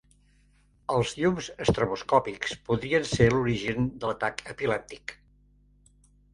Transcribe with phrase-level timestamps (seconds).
[0.95, 5.19] Els llums estroboscòpics podrien ser l'origen de l'atac epilèptic.